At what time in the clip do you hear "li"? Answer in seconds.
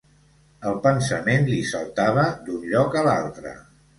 1.51-1.59